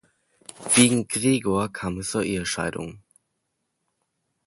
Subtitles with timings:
[0.73, 3.03] Wegen Gregor kam es zur Ehescheidung.